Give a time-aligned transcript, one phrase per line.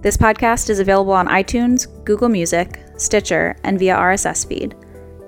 [0.00, 4.76] This podcast is available on iTunes, Google Music, Stitcher, and via RSS feed.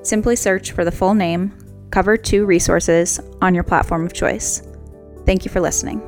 [0.02, 1.52] Simply search for the full name,
[1.90, 4.62] Cover 2 Resources, on your platform of choice.
[5.26, 5.98] Thank you for listening.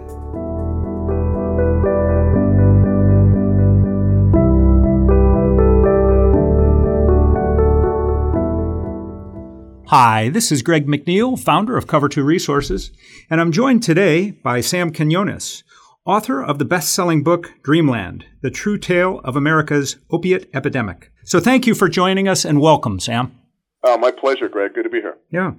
[9.88, 12.92] Hi, this is Greg McNeil, founder of Cover 2 Resources,
[13.28, 15.64] and I'm joined today by Sam Quinones,
[16.05, 21.12] author of the best selling book Dreamland The True Tale of America's Opiate Epidemic.
[21.25, 23.39] So thank you for joining us and welcome, Sam.
[23.84, 24.75] Uh, my pleasure, Greg.
[24.75, 25.17] Good to be here.
[25.31, 25.53] Yeah.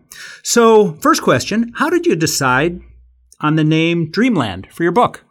[0.43, 2.81] So, first question How did you decide
[3.41, 5.25] on the name Dreamland for your book?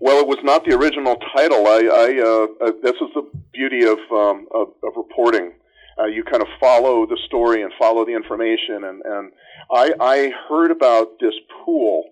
[0.00, 1.66] Well, it was not the original title.
[1.66, 5.52] I, I uh, uh, this is the beauty of um, of, of, reporting.
[5.98, 8.84] Uh, you kind of follow the story and follow the information.
[8.84, 9.32] And, and
[9.72, 11.32] I, I heard about this
[11.64, 12.04] pool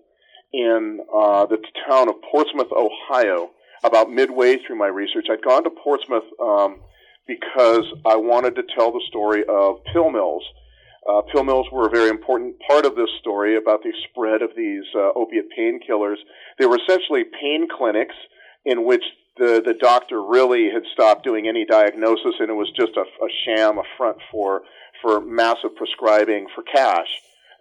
[0.55, 3.51] in uh, the town of Portsmouth, Ohio,
[3.83, 5.27] about midway through my research.
[5.29, 6.79] I'd gone to Portsmouth um,
[7.27, 10.43] because I wanted to tell the story of pill mills.
[11.07, 14.51] Uh, pill mills were a very important part of this story about the spread of
[14.55, 16.17] these uh, opiate painkillers.
[16.57, 18.15] They were essentially pain clinics
[18.63, 19.03] in which
[19.37, 23.29] the, the doctor really had stopped doing any diagnosis and it was just a, a
[23.43, 24.61] sham, a front for,
[25.01, 27.09] for massive prescribing for cash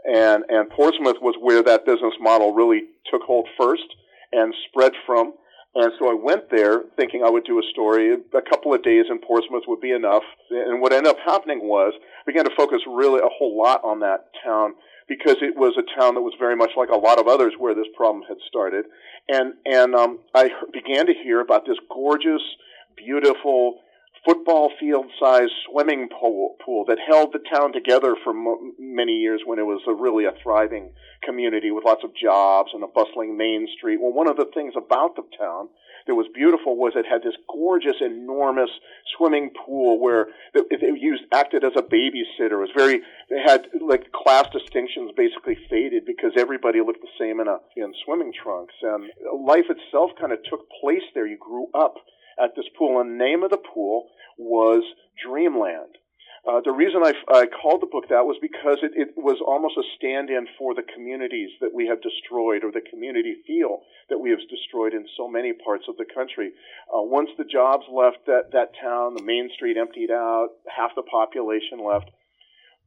[0.05, 3.87] and and Portsmouth was where that business model really took hold first
[4.33, 5.35] and spread from.
[5.77, 8.15] And so I went there thinking I would do a story.
[8.15, 10.23] A couple of days in Portsmouth would be enough.
[10.51, 14.01] And what ended up happening was I began to focus really a whole lot on
[14.01, 14.75] that town
[15.09, 17.75] because it was a town that was very much like a lot of others where
[17.75, 18.85] this problem had started.
[19.29, 22.43] And and um, I began to hear about this gorgeous,
[22.97, 23.81] beautiful
[24.25, 28.33] football field sized swimming pool, pool that held the town together for
[28.79, 30.93] many years when it was a really a thriving
[31.23, 33.99] community with lots of jobs and a bustling main street.
[34.01, 35.69] Well, one of the things about the town
[36.07, 38.71] that was beautiful was it had this gorgeous, enormous
[39.17, 42.61] swimming pool where it, it used acted as a babysitter.
[42.61, 47.41] It was very they had like class distinctions basically faded because everybody looked the same
[47.41, 49.11] in a in swimming trunks and
[49.45, 51.27] life itself kind of took place there.
[51.27, 51.97] You grew up
[52.43, 53.01] at this pool.
[53.01, 54.09] And the name of the pool
[54.39, 54.83] was
[55.25, 55.97] Dreamland.
[56.45, 59.81] Uh, the reason I, I called the book that was because it, it was almost
[59.81, 63.81] a stand-in for the communities that we have destroyed, or the community feel
[64.11, 66.53] that we have destroyed in so many parts of the country.
[66.93, 71.03] Uh, once the jobs left that that town, the main street emptied out, half the
[71.09, 72.13] population left.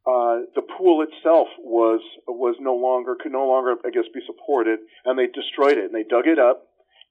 [0.05, 4.85] Uh, the pool itself was was no longer could no longer, I guess, be supported,
[5.03, 6.66] and they destroyed it and they dug it up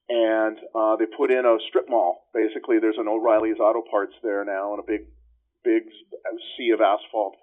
[0.09, 2.29] and uh, they put in a strip mall.
[2.33, 5.07] Basically, there's an O'Reilly's Auto Parts there now, and a big,
[5.65, 5.83] big
[6.57, 7.37] sea of asphalt.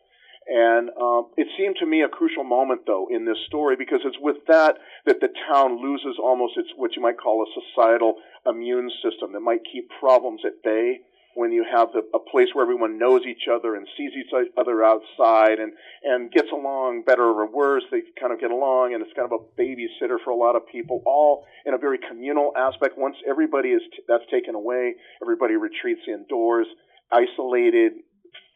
[0.48, 4.20] And um, it seemed to me a crucial moment, though, in this story because it's
[4.20, 4.76] with that
[5.06, 8.16] that the town loses almost its what you might call a societal
[8.46, 11.00] immune system that might keep problems at bay
[11.36, 14.84] when you have the, a place where everyone knows each other and sees each other
[14.84, 15.74] outside and,
[16.04, 19.40] and gets along better or worse, they kind of get along and it's kind of
[19.40, 22.98] a babysitter for a lot of people, all in a very communal aspect.
[22.98, 26.68] Once everybody is, t- that's taken away, everybody retreats indoors,
[27.12, 27.94] isolated,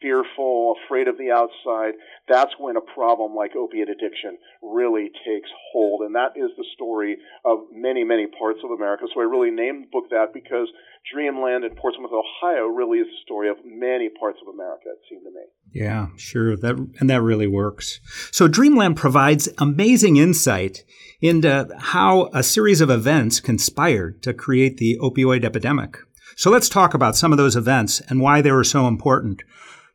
[0.00, 1.94] fearful, afraid of the outside,
[2.28, 6.02] that's when a problem like opiate addiction really takes hold.
[6.02, 9.04] And that is the story of many, many parts of America.
[9.12, 10.68] So I really named the book that because
[11.12, 15.24] Dreamland in Portsmouth, Ohio really is the story of many parts of America, it seemed
[15.24, 15.46] to me.
[15.72, 16.56] Yeah, sure.
[16.56, 18.00] That and that really works.
[18.32, 20.84] So Dreamland provides amazing insight
[21.20, 25.98] into how a series of events conspired to create the opioid epidemic.
[26.38, 29.42] So let's talk about some of those events and why they were so important.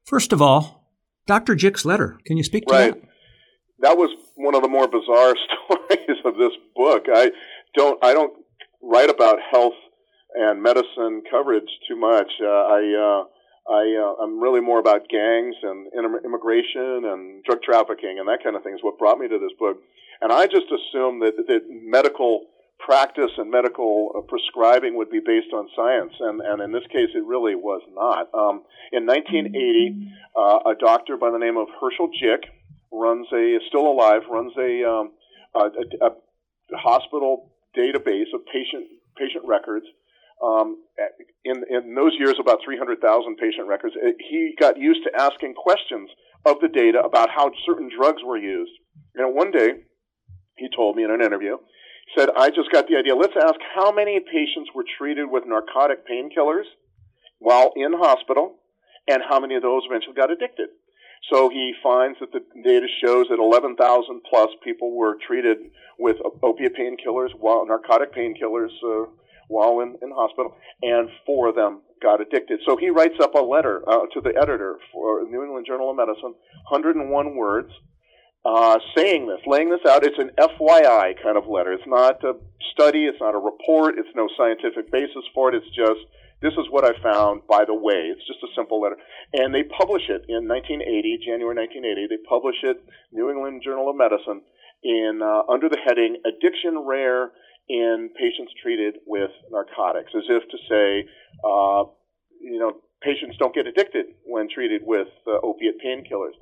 [0.03, 0.91] First of all,
[1.25, 1.55] Dr.
[1.55, 2.17] Jick's letter.
[2.25, 2.93] Can you speak to right.
[2.93, 3.09] that?
[3.79, 7.05] That was one of the more bizarre stories of this book.
[7.07, 7.31] I
[7.77, 8.33] don't I don't
[8.81, 9.79] write about health
[10.35, 12.27] and medicine coverage too much.
[12.43, 13.23] Uh, I uh,
[13.71, 15.87] I, uh, I'm really more about gangs and
[16.25, 19.55] immigration and drug trafficking and that kind of thing is what brought me to this
[19.57, 19.77] book.
[20.19, 22.47] And I just assumed that, that medical
[22.79, 27.09] practice and medical uh, prescribing would be based on science, and, and in this case,
[27.15, 28.27] it really was not.
[28.33, 32.43] Um, in 1980, uh, a doctor by the name of Herschel Jick
[32.91, 35.11] runs a, still alive, runs a, um,
[35.55, 35.59] a,
[36.05, 38.85] a, a hospital database of patient
[39.17, 39.85] patient records
[40.43, 40.77] um,
[41.45, 43.95] in, in those years, about 300,000 patient records.
[43.95, 46.09] Uh, he got used to asking questions
[46.45, 48.71] of the data about how certain drugs were used.
[49.15, 49.83] And one day,
[50.57, 51.57] he told me in an interview,
[52.17, 53.15] said, I just got the idea.
[53.15, 56.65] Let's ask how many patients were treated with narcotic painkillers
[57.39, 58.55] while in hospital,
[59.07, 60.69] and how many of those eventually got addicted.
[61.31, 63.75] So he finds that the data shows that 11,000
[64.29, 65.57] plus people were treated
[65.99, 69.11] with opiate painkillers, while narcotic painkillers, uh,
[69.47, 72.59] while in, in hospital, and four of them got addicted.
[72.65, 75.97] So he writes up a letter uh, to the editor for New England Journal of
[75.97, 76.35] Medicine,
[76.69, 77.71] 101 words,
[78.45, 80.03] uh, saying this, laying this out.
[80.03, 81.71] It's an FYI kind of letter.
[81.73, 82.33] It's not a
[82.73, 83.05] study.
[83.05, 83.95] It's not a report.
[83.97, 85.55] It's no scientific basis for it.
[85.55, 86.03] It's just
[86.41, 87.47] this is what I found.
[87.47, 88.97] By the way, it's just a simple letter,
[89.31, 92.11] and they publish it in 1980, January 1980.
[92.11, 92.83] They publish it,
[93.15, 94.43] New England Journal of Medicine,
[94.83, 97.31] in uh, under the heading "Addiction Rare
[97.69, 101.07] in patients treated with narcotics, as if to say,
[101.47, 101.87] uh,
[102.43, 106.35] you know, patients don't get addicted when treated with uh, opiate painkillers.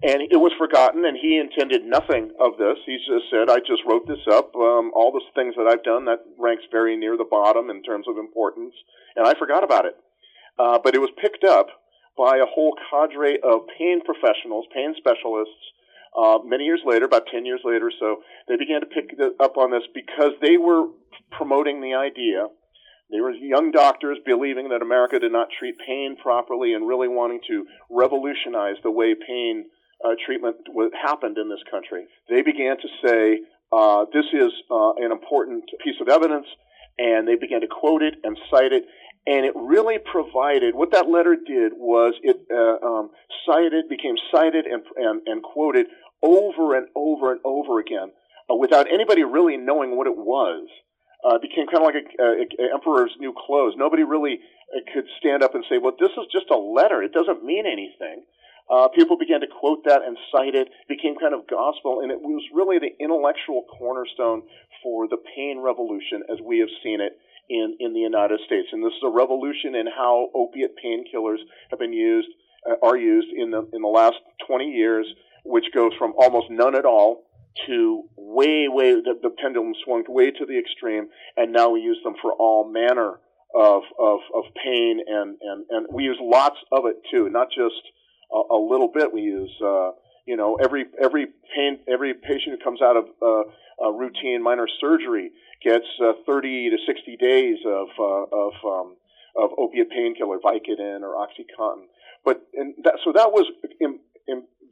[0.00, 2.78] And it was forgotten, and he intended nothing of this.
[2.86, 4.54] He just said, I just wrote this up.
[4.54, 8.06] Um, all the things that I've done, that ranks very near the bottom in terms
[8.06, 8.74] of importance,
[9.16, 9.96] and I forgot about it.
[10.58, 11.66] Uh, but it was picked up
[12.16, 15.74] by a whole cadre of pain professionals, pain specialists,
[16.16, 19.10] uh, many years later, about 10 years later so, they began to pick
[19.40, 20.86] up on this because they were
[21.30, 22.46] promoting the idea.
[23.10, 27.40] They were young doctors believing that America did not treat pain properly and really wanting
[27.48, 29.66] to revolutionize the way pain
[30.04, 30.56] uh, treatment
[31.00, 32.06] happened in this country.
[32.28, 33.40] They began to say,
[33.72, 36.46] uh, this is uh, an important piece of evidence,
[36.98, 38.84] and they began to quote it and cite it.
[39.26, 43.10] And it really provided what that letter did was it uh, um,
[43.44, 45.86] cited, became cited and, and, and quoted
[46.22, 48.10] over and over and over again
[48.50, 50.66] uh, without anybody really knowing what it was.
[51.24, 53.74] Uh, it became kind of like a, a, a emperor's new clothes.
[53.76, 54.38] Nobody really
[54.94, 57.02] could stand up and say, "Well, this is just a letter.
[57.02, 58.22] It doesn't mean anything."
[58.70, 60.68] Uh, people began to quote that and cite it.
[60.68, 60.88] it.
[60.88, 64.42] Became kind of gospel, and it was really the intellectual cornerstone
[64.82, 67.18] for the pain revolution as we have seen it
[67.48, 68.68] in in the United States.
[68.72, 72.28] And this is a revolution in how opiate painkillers have been used,
[72.68, 74.16] uh, are used in the in the last
[74.46, 75.06] 20 years
[75.48, 77.24] which goes from almost none at all
[77.66, 81.98] to way, way, the, the pendulum swung way to the extreme, and now we use
[82.04, 83.18] them for all manner
[83.54, 87.80] of, of, of pain, and, and, and we use lots of it too, not just
[88.32, 89.12] a, a little bit.
[89.12, 89.90] We use, uh,
[90.26, 94.66] you know, every, every pain, every patient who comes out of uh, a routine minor
[94.80, 95.30] surgery
[95.64, 98.96] gets uh, 30 to 60 days of, uh, of, um,
[99.36, 101.84] of opiate painkiller, Vicodin or OxyContin.
[102.24, 103.46] But and that, so that was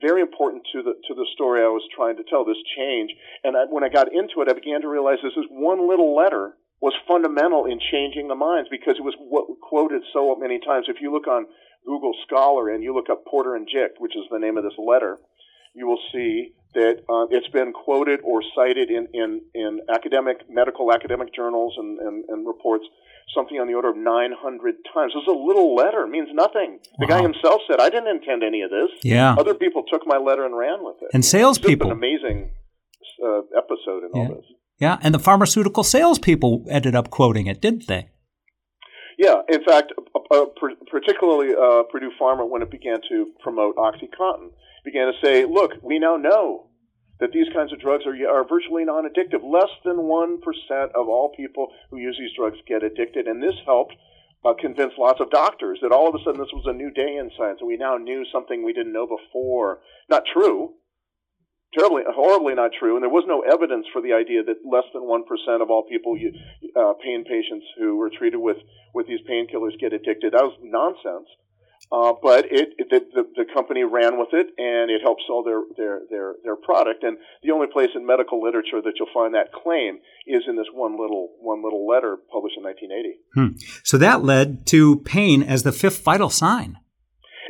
[0.01, 2.45] very important to the to the story I was trying to tell.
[2.45, 3.11] This change,
[3.45, 6.15] and I, when I got into it, I began to realize this is one little
[6.15, 10.87] letter was fundamental in changing the minds because it was what, quoted so many times.
[10.89, 11.47] If you look on
[11.87, 14.77] Google Scholar and you look up Porter and Jick, which is the name of this
[14.77, 15.19] letter,
[15.75, 20.93] you will see that uh, it's been quoted or cited in, in, in academic, medical
[20.93, 22.85] academic journals and, and, and reports
[23.35, 25.13] something on the order of 900 times.
[25.15, 26.05] This is a little letter.
[26.05, 26.79] It means nothing.
[26.99, 28.91] The guy himself said, I didn't intend any of this.
[29.03, 29.35] Yeah.
[29.39, 31.09] Other people took my letter and ran with it.
[31.15, 31.91] And salespeople.
[31.91, 32.51] an amazing
[33.25, 34.21] uh, episode in yeah.
[34.21, 34.45] all this.
[34.79, 38.11] Yeah, and the pharmaceutical salespeople ended up quoting it, didn't they?
[39.17, 40.45] Yeah, in fact, uh,
[40.91, 44.51] particularly uh, Purdue Pharma, when it began to promote OxyContin,
[44.85, 46.67] began to say, look, we now know
[47.21, 49.43] that these kinds of drugs are, are virtually non addictive.
[49.43, 50.39] Less than 1%
[50.95, 53.27] of all people who use these drugs get addicted.
[53.27, 53.95] And this helped
[54.45, 57.17] uh, convince lots of doctors that all of a sudden this was a new day
[57.17, 59.81] in science and we now knew something we didn't know before.
[60.11, 60.75] Not true.
[61.75, 62.95] Terribly, horribly not true.
[62.95, 66.17] And there was no evidence for the idea that less than 1% of all people,
[66.17, 68.57] uh, pain patients who were treated with,
[68.95, 70.33] with these painkillers get addicted.
[70.33, 71.29] That was nonsense.
[71.93, 75.63] Uh, but it, it the, the, company ran with it, and it helped sell their,
[75.77, 77.05] their, their, their product.
[77.05, 80.67] And the only place in medical literature that you'll find that claim is in this
[80.73, 83.19] one little one little letter published in 1980.
[83.35, 83.59] Hmm.
[83.85, 86.79] So that led to pain as the fifth vital sign.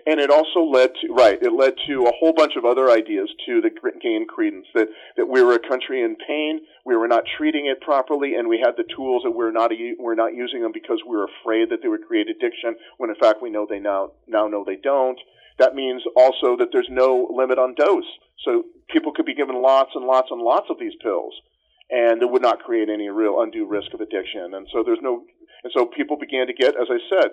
[0.06, 1.38] And it also led to right.
[1.42, 4.66] It led to a whole bunch of other ideas too that gained credence.
[4.74, 8.48] That that we were a country in pain, we were not treating it properly, and
[8.48, 11.70] we had the tools that we're not we're not using them because we were afraid
[11.70, 12.76] that they would create addiction.
[12.98, 15.18] When in fact we know they now now know they don't.
[15.58, 18.06] That means also that there's no limit on dose,
[18.44, 21.34] so people could be given lots and lots and lots of these pills,
[21.90, 24.52] and it would not create any real undue risk of addiction.
[24.52, 25.24] And so there's no,
[25.64, 27.30] and so people began to get, as I said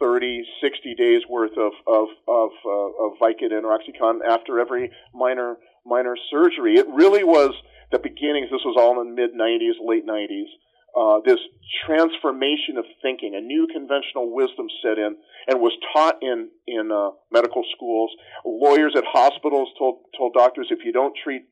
[0.00, 5.56] 30, 60 days worth of of of, uh, of Vicodin or OxyContin after every minor
[5.84, 6.74] minor surgery.
[6.74, 7.52] It really was
[7.92, 8.48] the beginnings.
[8.50, 10.50] This was all in the mid 90s, late 90s.
[10.90, 11.38] Uh, this
[11.86, 15.14] transformation of thinking, a new conventional wisdom set in,
[15.46, 18.10] and was taught in in uh, medical schools.
[18.44, 21.42] Lawyers at hospitals told told doctors if you don't treat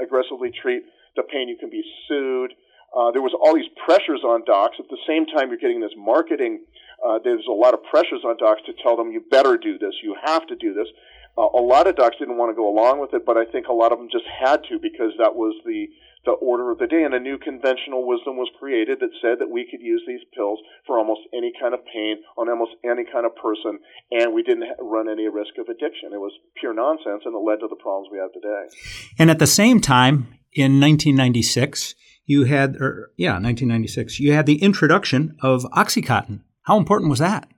[0.00, 0.82] aggressively treat
[1.16, 2.52] the pain, you can be sued.
[2.94, 4.76] Uh, there was all these pressures on docs.
[4.78, 6.64] At the same time, you're getting this marketing
[7.04, 9.92] uh, there's a lot of pressures on docs to tell them you better do this,
[10.02, 10.88] you have to do this.
[11.36, 13.66] Uh, a lot of docs didn't want to go along with it, but I think
[13.66, 15.86] a lot of them just had to because that was the
[16.24, 19.50] the order of the day, and a new conventional wisdom was created that said that
[19.50, 23.26] we could use these pills for almost any kind of pain on almost any kind
[23.26, 23.78] of person,
[24.10, 26.14] and we didn't run any risk of addiction.
[26.14, 28.72] It was pure nonsense, and it led to the problems we have today.
[29.18, 31.94] And at the same time, in 1996,
[32.26, 36.40] you had, or yeah, 1996, you had the introduction of OxyContin.
[36.62, 37.48] How important was that?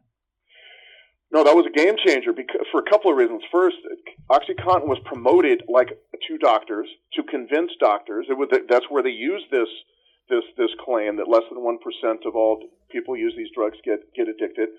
[1.33, 3.43] No, that was a game changer because, for a couple of reasons.
[3.53, 3.77] First,
[4.31, 8.27] OxyContin was promoted like to doctors to convince doctors.
[8.31, 9.69] It Was, that's where they use this
[10.29, 14.01] this this claim that less than one percent of all people use these drugs get
[14.15, 14.71] get addicted.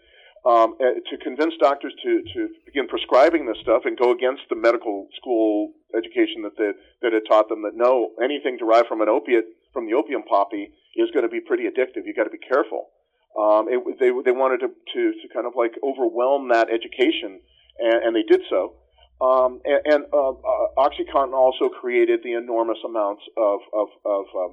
[0.46, 4.56] Um, eh, to convince doctors to to begin prescribing this stuff and go against the
[4.56, 9.10] medical school education that they, that had taught them that no anything derived from an
[9.10, 9.46] opiate
[9.78, 12.02] from the opium poppy is going to be pretty addictive.
[12.10, 12.90] You got to be careful.
[13.38, 17.38] Um, it, they they wanted to, to to kind of like overwhelm that education,
[17.78, 18.74] and, and they did so.
[19.22, 24.52] Um, and, and uh, uh, OxyContin also created the enormous amounts of of of, um,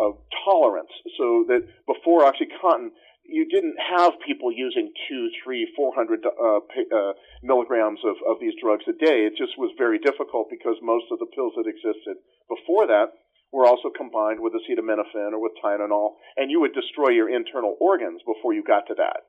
[0.00, 0.10] of
[0.44, 2.90] tolerance, so that before OxyContin,
[3.22, 7.12] you didn't have people using two, three, four hundred uh, uh,
[7.44, 9.30] milligrams of, of these drugs a day.
[9.30, 12.18] It just was very difficult because most of the pills that existed
[12.50, 13.14] before that
[13.54, 18.20] were also combined with acetaminophen or with Tylenol, and you would destroy your internal organs
[18.26, 19.22] before you got to that.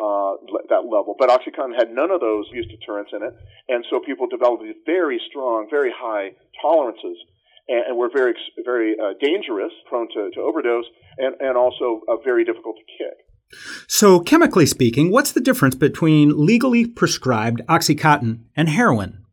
[0.00, 0.36] Uh,
[0.70, 3.34] that level, but OxyContin had none of those use deterrents in it,
[3.68, 6.30] and so people developed these very strong, very high
[6.62, 7.18] tolerances,
[7.68, 8.32] and, and were very,
[8.64, 10.84] very uh, dangerous, prone to, to overdose,
[11.18, 13.18] and, and also uh, very difficult to kick.
[13.88, 19.26] So, chemically speaking, what's the difference between legally prescribed OxyContin and heroin?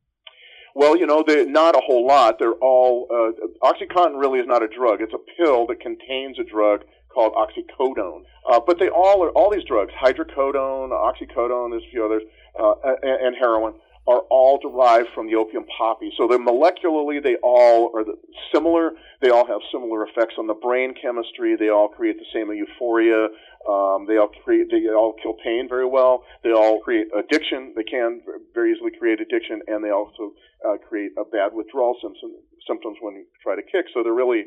[0.78, 2.38] Well, you know, they're not a whole lot.
[2.38, 5.02] They're all uh, OxyContin really is not a drug.
[5.02, 8.22] It's a pill that contains a drug called oxycodone.
[8.48, 12.22] Uh, but they all are all these drugs: hydrocodone, oxycodone, there's a few others,
[12.62, 13.74] uh, and, and heroin
[14.08, 16.12] are all derived from the opium poppy.
[16.18, 18.06] So they're molecularly, they all are
[18.54, 18.92] similar.
[19.22, 21.58] They all have similar effects on the brain chemistry.
[21.60, 23.28] They all create the same euphoria.
[23.68, 26.24] Um, they all create, they all kill pain very well.
[26.44, 27.74] They all create addiction.
[27.76, 28.22] They can
[28.54, 30.32] very easily create addiction, and they also
[30.66, 32.32] uh, create a bad withdrawal symptom,
[32.66, 33.86] symptoms when you try to kick.
[33.94, 34.46] So there really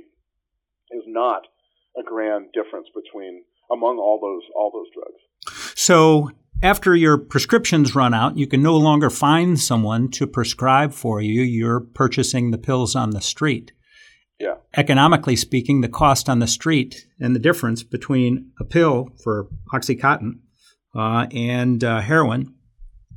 [0.90, 1.42] is not
[1.98, 5.74] a grand difference between among all those all those drugs.
[5.76, 6.30] So
[6.62, 11.42] after your prescriptions run out, you can no longer find someone to prescribe for you.
[11.42, 13.72] You're purchasing the pills on the street.
[14.38, 14.54] Yeah.
[14.76, 20.38] Economically speaking, the cost on the street and the difference between a pill for OxyContin
[20.94, 22.54] uh, and uh, heroin,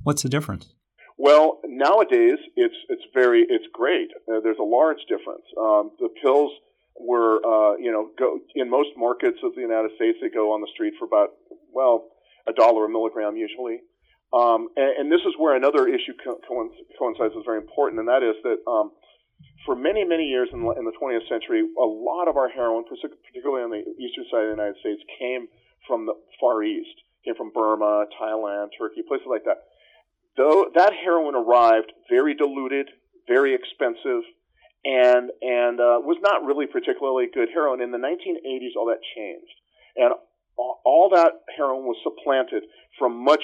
[0.04, 0.74] what's the difference?
[1.18, 4.10] Well, nowadays it's it's very it's great.
[4.28, 5.46] Uh, there's a large difference.
[5.58, 6.52] Um, the pills
[7.00, 10.62] were uh, you know go in most markets of the United States they go on
[10.62, 11.30] the street for about
[11.72, 12.10] well
[12.48, 13.82] a dollar a milligram usually.
[14.34, 16.42] Um, and, and, this is where another issue co-
[16.98, 18.90] coincides is very important, and that is that um,
[19.66, 23.62] for many, many years in, in, the 20th century, a lot of our heroin, particularly
[23.62, 25.48] on the eastern side of the United States, came
[25.88, 29.70] from the Far East, came from Burma, Thailand, Turkey, places like that.
[30.36, 32.90] Though that heroin arrived very diluted,
[33.28, 34.26] very expensive,
[34.84, 37.82] and and uh, was not really particularly good heroin.
[37.82, 39.54] In the 1980s, all that changed,
[39.96, 40.14] and
[40.58, 42.64] all that heroin was supplanted
[43.00, 43.42] from much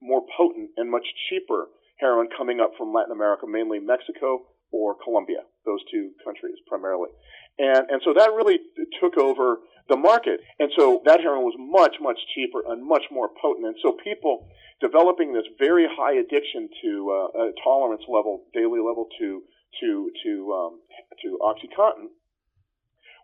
[0.00, 1.68] more potent and much cheaper
[1.98, 4.42] heroin coming up from Latin America, mainly Mexico
[4.72, 7.10] or Colombia, those two countries primarily.
[7.58, 8.58] And, and so that really
[9.00, 10.40] took over the market.
[10.58, 13.66] And so that heroin was much, much cheaper and much more potent.
[13.66, 14.48] And so people
[14.80, 19.42] developing this very high addiction to uh, a tolerance level, daily level to,
[19.80, 20.80] to, to, um,
[21.22, 22.08] to OxyContin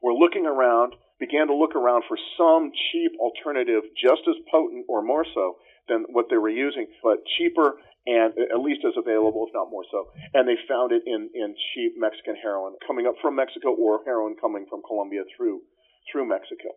[0.02, 5.02] were looking around began to look around for some cheap alternative just as potent or
[5.02, 5.56] more so
[5.88, 9.84] than what they were using, but cheaper and at least as available, if not more
[9.90, 10.08] so.
[10.32, 14.36] And they found it in, in cheap Mexican heroin coming up from Mexico or heroin
[14.40, 15.60] coming from Colombia through
[16.10, 16.72] through Mexico.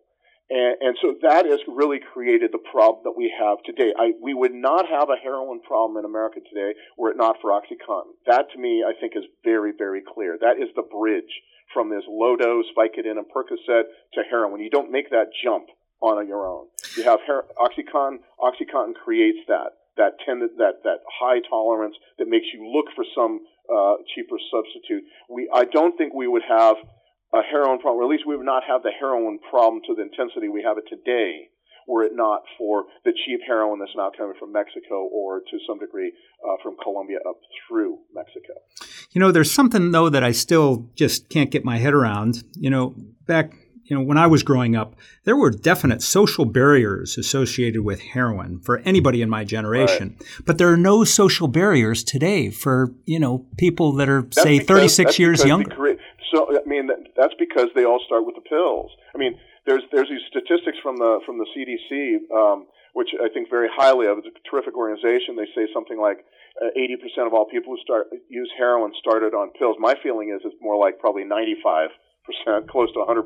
[0.51, 3.93] And, and so that has really created the problem that we have today.
[3.97, 7.51] I, we would not have a heroin problem in America today were it not for
[7.51, 8.19] OxyContin.
[8.27, 10.37] That to me, I think, is very, very clear.
[10.39, 11.31] That is the bridge
[11.73, 14.59] from this low dose Vicodin and Percocet to heroin.
[14.59, 15.67] You don't make that jump
[16.01, 16.67] on your own.
[16.97, 18.19] You have her- OxyContin.
[18.39, 23.39] OxyContin creates that that tend that that high tolerance that makes you look for some
[23.71, 25.03] uh, cheaper substitute.
[25.29, 26.75] We I don't think we would have
[27.33, 30.01] a heroin problem, or at least we would not have the heroin problem to the
[30.01, 31.49] intensity we have it today,
[31.87, 35.79] were it not for the cheap heroin that's now coming from Mexico or to some
[35.79, 36.11] degree
[36.47, 38.53] uh, from Colombia up through Mexico.
[39.11, 42.43] You know, there's something though that I still just can't get my head around.
[42.55, 42.95] You know,
[43.25, 43.53] back
[43.91, 44.95] you know, when I was growing up,
[45.25, 50.15] there were definite social barriers associated with heroin for anybody in my generation.
[50.17, 50.45] Right.
[50.45, 54.59] But there are no social barriers today for, you know, people that are, that's say,
[54.59, 55.75] because, 36 years younger.
[55.75, 55.90] so,
[56.81, 58.91] Mean, that's because they all start with the pills.
[59.13, 63.49] I mean, there's, there's these statistics from the, from the CDC, um, which I think
[63.49, 64.17] very highly of.
[64.19, 65.35] It's a terrific organization.
[65.35, 66.25] They say something like
[66.59, 69.77] uh, 80% of all people who start use heroin started on pills.
[69.79, 71.89] My feeling is it's more like probably 95%,
[72.67, 73.23] close to 100%.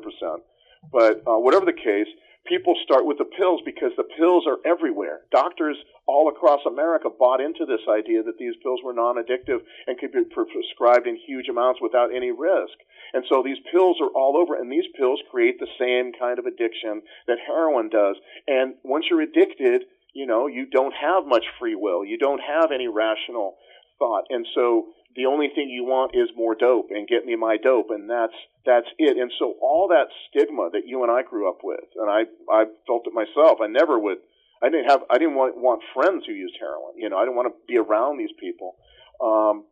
[0.92, 2.06] But uh, whatever the case,
[2.46, 5.20] people start with the pills because the pills are everywhere.
[5.30, 5.76] Doctors
[6.06, 10.24] all across America bought into this idea that these pills were non-addictive and could be
[10.24, 12.78] prescribed in huge amounts without any risk.
[13.12, 16.46] And so these pills are all over, and these pills create the same kind of
[16.46, 18.16] addiction that heroin does.
[18.46, 19.82] And once you're addicted,
[20.14, 22.04] you know, you don't have much free will.
[22.04, 23.56] You don't have any rational
[23.98, 24.24] thought.
[24.30, 24.86] And so
[25.16, 28.36] the only thing you want is more dope and get me my dope and that's
[28.64, 29.16] that's it.
[29.16, 32.64] And so all that stigma that you and I grew up with and I I
[32.86, 34.18] felt it myself I never would
[34.62, 37.36] I didn't have I didn't want want friends who used heroin you know I didn't
[37.36, 38.76] want to be around these people.
[39.20, 39.64] Um,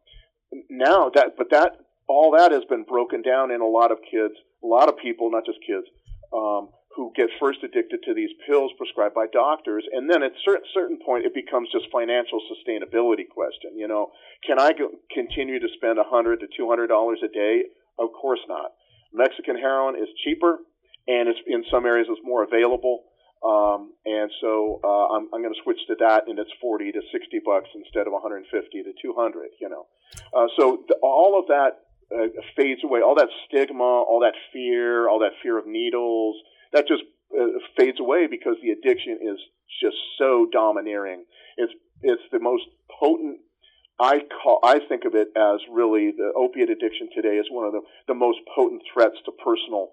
[0.71, 1.77] now that but that
[2.09, 5.31] all that has been broken down in a lot of kids a lot of people
[5.31, 5.87] not just kids
[6.33, 10.41] um, who get first addicted to these pills prescribed by doctors, and then at a
[10.45, 13.75] certain, certain point it becomes just financial sustainability question.
[13.77, 14.13] You know,
[14.47, 17.65] can I go, continue to spend a hundred to two hundred dollars a day?
[17.99, 18.73] Of course not.
[19.13, 20.59] Mexican heroin is cheaper,
[21.07, 23.05] and it's in some areas it's more available.
[23.45, 27.01] Um, and so uh, I'm, I'm going to switch to that, and it's 40 to
[27.13, 29.49] 60 bucks instead of 150 to 200.
[29.61, 29.87] You know,
[30.33, 33.01] uh, so the, all of that uh, fades away.
[33.01, 36.37] All that stigma, all that fear, all that fear of needles,
[36.75, 39.39] that just uh, fades away because the addiction is
[39.81, 41.25] just so domineering.
[41.57, 42.65] It's it's the most
[43.01, 43.39] potent.
[43.99, 47.73] I call I think of it as really the opiate addiction today is one of
[47.73, 49.91] the the most potent threats to personal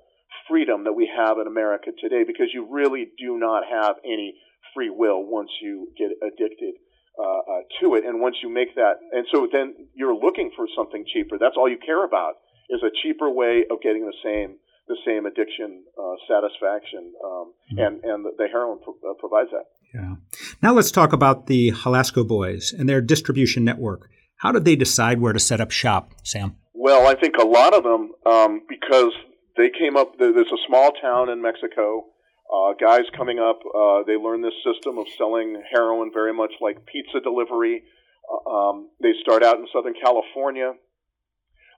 [0.50, 4.34] freedom that we have in America today because you really do not have any
[4.74, 6.76] free will once you get addicted
[7.20, 10.65] uh, uh, to it, and once you make that, and so then you're looking for
[10.76, 11.38] something cheaper.
[11.38, 12.36] That's all you care about
[12.70, 14.56] is a cheaper way of getting the same
[14.91, 17.80] the same addiction uh, satisfaction, um, mm-hmm.
[17.80, 19.65] and and the heroin pro- uh, provides that.
[19.93, 20.15] Yeah.
[20.62, 24.10] Now let's talk about the Xalisco Boys and their distribution network.
[24.38, 26.58] How did they decide where to set up shop, Sam?
[26.73, 29.13] Well, I think a lot of them um, because
[29.58, 30.17] they came up.
[30.19, 32.06] There's a small town in Mexico.
[32.51, 36.86] Uh, guys coming up, uh, they learn this system of selling heroin very much like
[36.86, 37.84] pizza delivery.
[38.27, 40.73] Uh, um, they start out in Southern California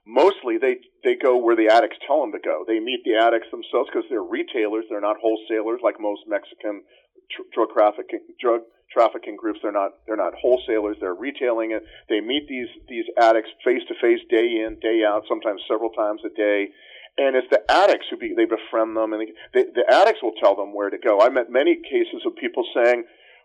[0.06, 2.64] mostly they they go where the addicts tell them to go.
[2.66, 4.84] They meet the addicts themselves because they're retailers.
[4.88, 6.84] They're not wholesalers like most Mexican
[7.30, 8.62] tr- drug trafficking drug
[8.92, 9.60] trafficking groups.
[9.62, 10.96] They're not they're not wholesalers.
[11.00, 11.82] They're retailing it.
[12.08, 16.20] They meet these these addicts face to face, day in, day out, sometimes several times
[16.24, 16.68] a day.
[17.16, 19.22] And it's the addicts who be, they befriend them, and
[19.54, 21.20] they, the addicts will tell them where to go.
[21.20, 23.04] I met many cases of people saying,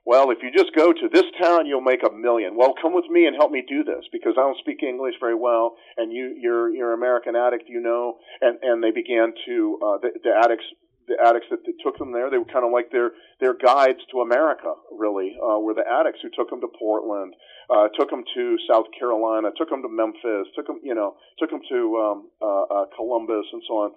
[0.09, 2.57] well, if you just go to this town, you'll make a million.
[2.57, 5.37] Well, come with me and help me do this because I don't speak English very
[5.37, 8.17] well, and you, you're you're an American addict, you know.
[8.41, 10.65] And and they began to uh, the, the addicts
[11.05, 12.33] the addicts that, that took them there.
[12.33, 15.37] They were kind of like their their guides to America, really.
[15.37, 17.37] Uh, were the addicts who took them to Portland,
[17.69, 21.53] uh, took them to South Carolina, took them to Memphis, took them you know took
[21.53, 23.89] them to um, uh, uh, Columbus and so on.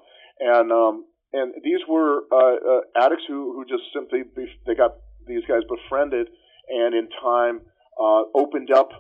[0.44, 4.28] And um, and these were uh, uh, addicts who who just simply
[4.68, 6.28] they got these guys befriended,
[6.68, 7.60] and in time
[8.00, 8.90] uh, opened up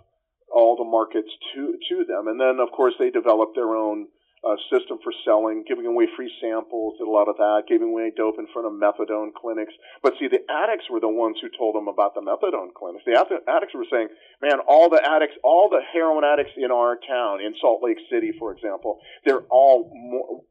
[0.52, 2.28] all the markets to to them.
[2.28, 4.08] And then, of course, they developed their own
[4.42, 8.10] uh, system for selling, giving away free samples, did a lot of that, giving away
[8.16, 9.72] dope in front of methadone clinics.
[10.02, 13.04] But see, the addicts were the ones who told them about the methadone clinics.
[13.06, 13.14] The
[13.46, 14.08] addicts were saying,
[14.42, 18.32] man, all the addicts, all the heroin addicts in our town, in Salt Lake City,
[18.36, 20.42] for example, they're all more,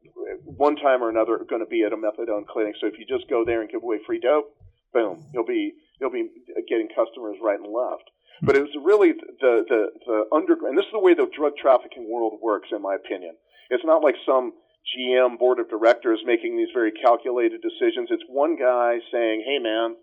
[0.56, 2.74] one time or another going to be at a methadone clinic.
[2.80, 4.56] So if you just go there and give away free dope,
[4.92, 6.28] boom, you'll be you'll be
[6.68, 8.10] getting customers right and left.
[8.42, 10.74] But it was really the the the underground.
[10.74, 13.36] And this is the way the drug trafficking world works, in my opinion.
[13.70, 14.52] It's not like some
[14.96, 18.08] GM board of directors making these very calculated decisions.
[18.10, 19.96] It's one guy saying, "Hey, man,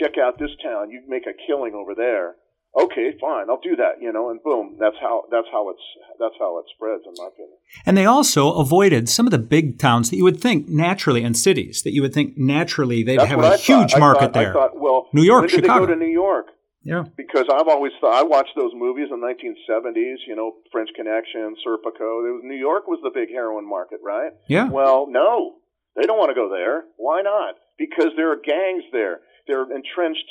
[0.00, 0.90] check out this town.
[0.90, 2.36] You make a killing over there."
[2.80, 4.02] Okay, fine, I'll do that.
[4.02, 5.82] You know, and boom, that's how that's how it's
[6.18, 7.56] that's how it spreads, in my opinion.
[7.86, 11.36] And they also avoided some of the big towns that you would think naturally, and
[11.36, 14.00] cities that you would think naturally they'd that's have a I huge thought.
[14.00, 14.50] market I thought, there.
[14.50, 15.86] I thought, well, New York, when did Chicago.
[15.86, 16.46] they go to New York?
[16.82, 17.04] Yeah.
[17.16, 21.56] Because I've always thought I watched those movies in the 1970s, you know, French Connection,
[21.66, 22.28] Serpico.
[22.28, 24.32] It was New York was the big heroin market, right?
[24.48, 24.68] Yeah.
[24.68, 25.54] Well, no,
[25.96, 26.84] they don't want to go there.
[26.98, 27.54] Why not?
[27.78, 29.20] Because there are gangs there.
[29.48, 30.28] There are entrenched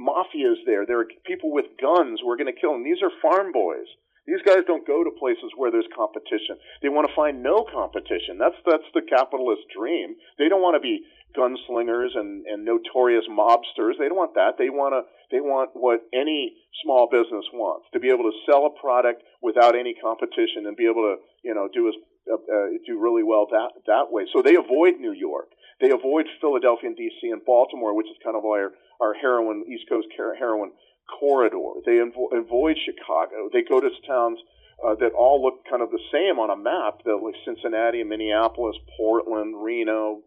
[0.00, 0.86] mafias there.
[0.86, 2.84] There are people with guns who are going to kill them.
[2.84, 3.86] These are farm boys.
[4.26, 6.56] These guys don't go to places where there's competition.
[6.82, 8.38] They want to find no competition.
[8.38, 10.14] That's that's the capitalist dream.
[10.38, 11.02] They don't want to be
[11.34, 13.98] gunslingers and, and notorious mobsters.
[13.98, 14.54] They don't want that.
[14.58, 15.02] They want to
[15.34, 19.74] they want what any small business wants to be able to sell a product without
[19.74, 21.96] any competition and be able to you know do as
[22.30, 24.30] uh, uh, do really well that that way.
[24.30, 25.50] So they avoid New York.
[25.80, 27.30] They avoid Philadelphia and D.C.
[27.32, 30.72] and Baltimore, which is kind of our our heroin East Coast heroin
[31.18, 31.80] corridor.
[31.84, 33.48] They avo- avoid Chicago.
[33.52, 34.38] They go to towns
[34.86, 38.76] uh, that all look kind of the same on a map, that like Cincinnati, Minneapolis,
[38.96, 40.22] Portland, Reno,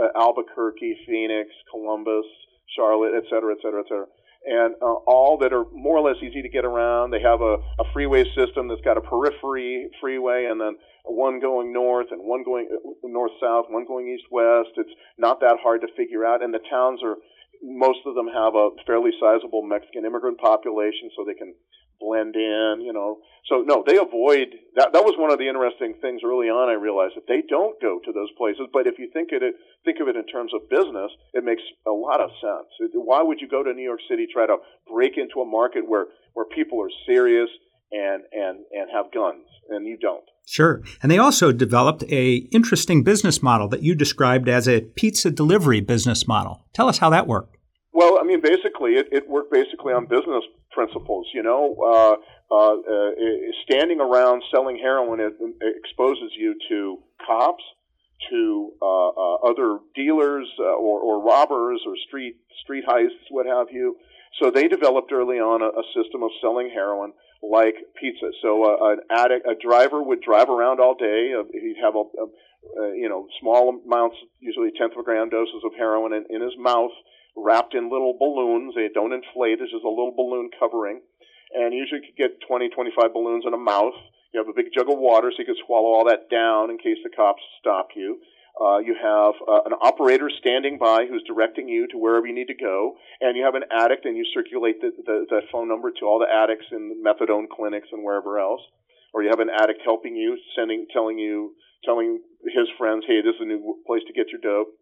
[0.00, 2.24] uh, Albuquerque, Phoenix, Columbus,
[2.74, 4.06] Charlotte, et cetera, et cetera, et cetera.
[4.46, 7.12] And uh, all that are more or less easy to get around.
[7.12, 11.72] They have a, a freeway system that's got a periphery freeway and then one going
[11.72, 14.70] north and one going uh, north south, one going east west.
[14.76, 16.42] It's not that hard to figure out.
[16.42, 17.16] And the towns are
[17.64, 21.54] most of them have a fairly sizable Mexican immigrant population, so they can
[22.00, 23.18] blend in, you know.
[23.48, 24.92] So no, they avoid that.
[24.92, 26.68] That was one of the interesting things early on.
[26.68, 28.68] I realized that they don't go to those places.
[28.72, 31.62] But if you think of it, think of it in terms of business, it makes
[31.86, 32.68] a lot of sense.
[32.94, 34.56] Why would you go to New York City try to
[34.90, 37.48] break into a market where where people are serious
[37.92, 40.24] and and and have guns, and you don't?
[40.46, 40.82] Sure.
[41.02, 45.80] And they also developed a interesting business model that you described as a pizza delivery
[45.80, 46.66] business model.
[46.74, 47.53] Tell us how that worked.
[47.94, 51.28] Well, I mean, basically, it, it worked basically on business principles.
[51.32, 52.16] You know, uh,
[52.52, 53.10] uh, uh,
[53.64, 57.62] standing around selling heroin it, it exposes you to cops,
[58.30, 63.68] to uh, uh, other dealers uh, or, or robbers or street street heists, what have
[63.70, 63.96] you.
[64.42, 68.30] So they developed early on a, a system of selling heroin like pizza.
[68.42, 71.32] So uh, an addict, a driver would drive around all day.
[71.38, 72.26] Uh, he'd have a, a,
[72.80, 76.24] uh, you know small amounts, usually a tenth of a gram doses of heroin in,
[76.30, 76.90] in his mouth,
[77.36, 78.74] wrapped in little balloons.
[78.74, 79.60] They don't inflate.
[79.60, 81.00] It's just a little balloon covering,
[81.52, 83.94] and usually you could get 20, 25 balloons in a mouth.
[84.32, 86.78] You have a big jug of water, so you could swallow all that down in
[86.78, 88.18] case the cops stop you.
[88.54, 92.46] Uh, you have uh, an operator standing by who's directing you to wherever you need
[92.46, 95.90] to go, and you have an addict, and you circulate the, the, the phone number
[95.90, 98.60] to all the addicts in the methadone clinics and wherever else.
[99.12, 103.34] Or you have an addict helping you, sending, telling you, telling his friends, "Hey, this
[103.34, 104.74] is a new place to get your dope."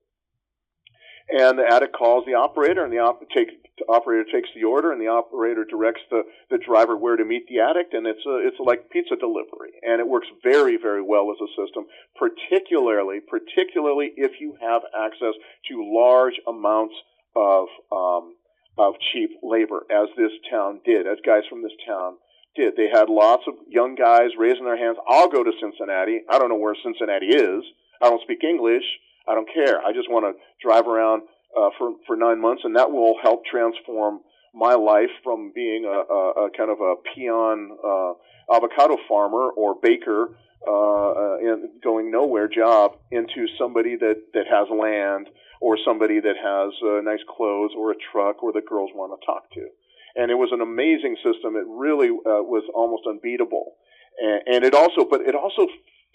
[1.30, 3.48] And the addict calls the operator, and the op- take,
[3.88, 7.60] operator takes the order, and the operator directs the, the driver where to meet the
[7.60, 11.38] addict, and it's a, it's like pizza delivery, and it works very very well as
[11.40, 11.86] a system,
[12.18, 15.34] particularly particularly if you have access
[15.68, 16.94] to large amounts
[17.36, 18.34] of um,
[18.76, 22.16] of cheap labor, as this town did, as guys from this town
[22.56, 22.74] did.
[22.76, 24.98] They had lots of young guys raising their hands.
[25.08, 26.20] I'll go to Cincinnati.
[26.28, 27.64] I don't know where Cincinnati is.
[28.00, 28.84] I don't speak English.
[29.28, 29.80] I don't care.
[29.80, 31.22] I just want to drive around
[31.56, 34.20] uh, for for nine months, and that will help transform
[34.54, 38.12] my life from being a, a, a kind of a peon uh,
[38.54, 45.28] avocado farmer or baker uh, and going nowhere job into somebody that that has land
[45.60, 49.24] or somebody that has uh, nice clothes or a truck or the girls want to
[49.24, 49.66] talk to.
[50.14, 51.56] And it was an amazing system.
[51.56, 53.72] It really uh, was almost unbeatable,
[54.20, 55.66] and, and it also, but it also,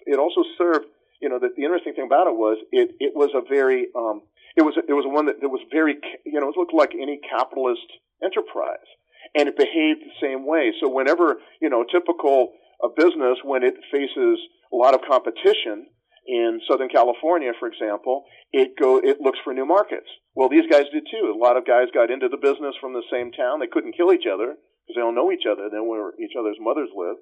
[0.05, 0.85] it also served
[1.21, 4.21] you know, the, the interesting thing about it was it, it was a very, um,
[4.55, 7.19] it was, it was one that, that was very, you know, it looked like any
[7.29, 7.85] capitalist
[8.23, 8.87] enterprise.
[9.35, 10.71] And it behaved the same way.
[10.79, 14.39] So whenever, you know, typical a business, when it faces
[14.71, 15.87] a lot of competition
[16.27, 20.07] in Southern California, for example, it go, it looks for new markets.
[20.35, 21.33] Well, these guys did too.
[21.35, 23.59] A lot of guys got into the business from the same town.
[23.59, 25.67] They couldn't kill each other because they don't know each other.
[25.67, 27.17] They know where each other's mothers live.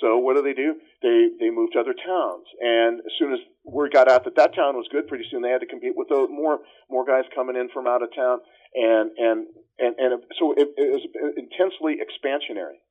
[0.00, 0.74] So what do they do?
[1.02, 4.54] They they move to other towns, and as soon as word got out that that
[4.54, 7.54] town was good, pretty soon they had to compete with those more more guys coming
[7.54, 8.38] in from out of town,
[8.74, 9.46] and and
[9.78, 11.02] and and so it, it was
[11.36, 12.82] intensely expansionary.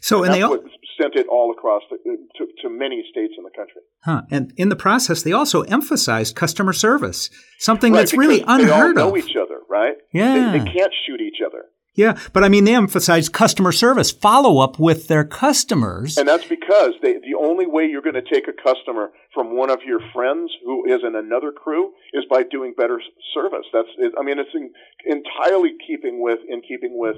[0.00, 0.58] So, and, and they all,
[1.00, 3.82] sent it all across the, to, to many states in the country.
[4.02, 4.22] Huh.
[4.30, 9.02] And in the process, they also emphasized customer service, something right, that's really unheard they
[9.02, 9.96] all know each other, right?
[10.12, 10.52] Yeah.
[10.52, 11.66] They, they can't shoot each other.
[11.94, 16.16] Yeah, but I mean, they emphasize customer service, follow up with their customers.
[16.16, 19.70] And that's because they, the only way you're going to take a customer from one
[19.70, 23.00] of your friends who is in another crew is by doing better
[23.34, 23.66] service.
[23.72, 24.70] That's, it, I mean, it's in,
[25.04, 27.16] entirely keeping with, in keeping with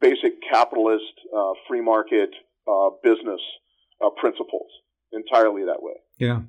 [0.00, 2.30] basic capitalist, uh, free market,
[2.68, 3.40] uh, business
[4.04, 4.70] uh, principles.
[5.12, 5.94] Entirely that way.
[6.18, 6.42] Yeah.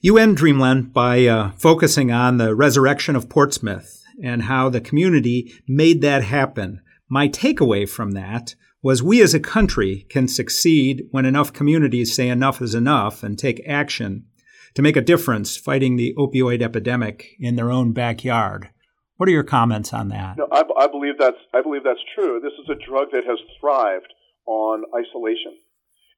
[0.00, 5.52] You end Dreamland by uh, focusing on the resurrection of Portsmouth and how the community
[5.66, 6.80] made that happen.
[7.08, 12.28] My takeaway from that was we as a country can succeed when enough communities say
[12.28, 14.24] enough is enough and take action
[14.74, 18.70] to make a difference fighting the opioid epidemic in their own backyard.
[19.16, 20.36] What are your comments on that?
[20.36, 22.40] No, I, I believe that's I believe that's true.
[22.40, 24.12] This is a drug that has thrived
[24.46, 25.58] on isolation,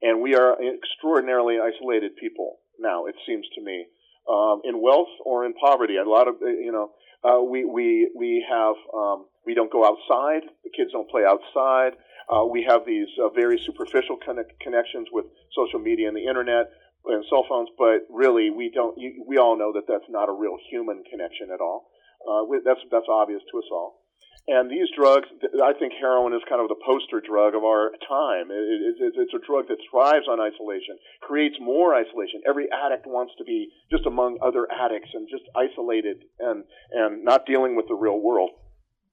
[0.03, 3.07] and we are extraordinarily isolated people now.
[3.07, 3.87] It seems to me,
[4.29, 5.97] um, in wealth or in poverty.
[5.97, 6.91] A lot of you know,
[7.25, 10.43] uh, we we we have um, we don't go outside.
[10.65, 11.93] The kids don't play outside.
[12.31, 16.71] Uh, we have these uh, very superficial connect- connections with social media and the internet
[17.07, 18.97] and cell phones, but really we don't.
[18.99, 21.91] You, we all know that that's not a real human connection at all.
[22.29, 24.00] Uh, we, that's that's obvious to us all.
[24.49, 25.29] And these drugs,
[25.63, 28.51] I think heroin is kind of the poster drug of our time.
[28.51, 32.43] It, it, it's a drug that thrives on isolation, creates more isolation.
[32.49, 37.47] Every addict wants to be just among other addicts and just isolated and, and not
[37.47, 38.51] dealing with the real world.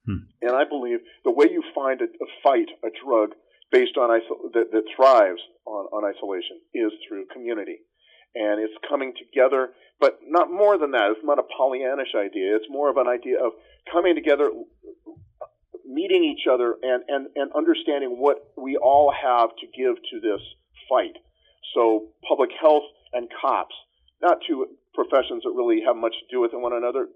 [0.08, 0.32] Hmm.
[0.42, 3.36] And I believe the way you find a, a fight a drug
[3.70, 7.84] based on iso- that, that thrives on, on isolation is through community
[8.34, 9.70] and it's coming together.
[10.00, 11.10] But not more than that.
[11.12, 12.56] It's not a Pollyannish idea.
[12.56, 13.54] It's more of an idea of
[13.92, 14.52] coming together,
[15.88, 20.42] meeting each other, and, and, and understanding what we all have to give to this
[20.90, 21.16] fight.
[21.74, 23.76] So public health and cops,
[24.22, 27.08] not two professions that really have much to do with one another.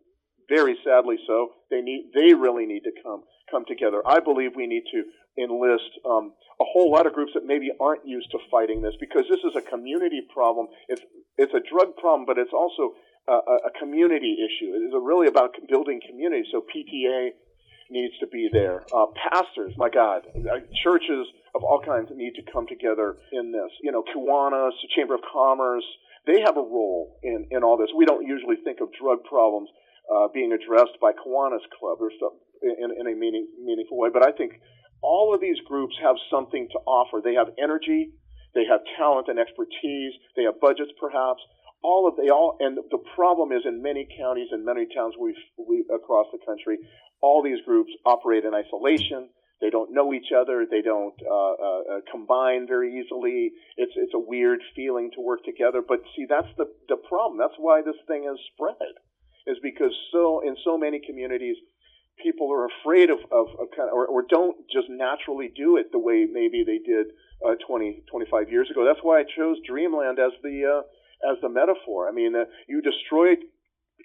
[0.50, 1.52] Very sadly so.
[1.70, 4.02] They need, they really need to come, come together.
[4.06, 5.04] I believe we need to
[5.42, 9.24] enlist um, a whole lot of groups that maybe aren't used to fighting this because
[9.30, 10.68] this is a community problem.
[10.88, 11.02] It's
[11.38, 12.94] it's a drug problem, but it's also
[13.28, 14.76] a, a community issue.
[14.76, 16.44] It is really about building community.
[16.52, 17.30] So PTA
[17.92, 18.84] needs to be there.
[18.96, 23.72] Uh, pastors, my God, uh, churches of all kinds need to come together in this.
[23.84, 25.86] You know, Kiwanis, the Chamber of Commerce,
[26.26, 27.90] they have a role in, in all this.
[27.96, 29.70] We don't usually think of drug problems
[30.08, 34.26] uh, being addressed by Kiwanis Club or stuff in, in a meaning, meaningful way, but
[34.26, 34.54] I think
[35.02, 37.22] all of these groups have something to offer.
[37.24, 38.14] They have energy,
[38.54, 41.42] they have talent and expertise, they have budgets perhaps.
[41.84, 45.36] All of they all and the problem is in many counties and many towns we
[45.58, 46.78] we across the country,
[47.22, 49.30] all these groups operate in isolation.
[49.62, 50.66] They don't know each other.
[50.70, 53.52] They don't uh, uh, uh, combine very easily.
[53.78, 55.82] It's it's a weird feeling to work together.
[55.88, 57.38] But see, that's the the problem.
[57.38, 58.94] That's why this thing has spread,
[59.46, 61.58] is because so in so many communities,
[62.24, 65.92] people are afraid of, of, of kind of, or, or, don't just naturally do it
[65.92, 67.08] the way maybe they did
[67.46, 68.86] uh, 20, 25 years ago.
[68.86, 70.82] That's why I chose Dreamland as the uh,
[71.26, 72.08] as a metaphor.
[72.08, 73.36] I mean, uh, you destroy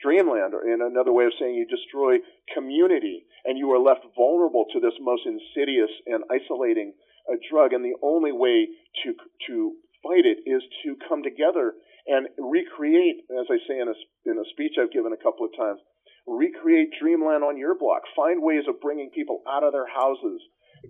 [0.02, 2.18] Dreamland, or in another way of saying, you destroy
[2.54, 6.92] community, and you are left vulnerable to this most insidious and isolating
[7.30, 7.72] uh, drug.
[7.72, 8.68] And the only way
[9.04, 9.14] to
[9.48, 11.74] to fight it is to come together
[12.06, 13.96] and recreate, as I say in a
[14.30, 15.80] in a speech I've given a couple of times
[16.26, 18.02] recreate dreamland on your block.
[18.14, 20.42] Find ways of bringing people out of their houses,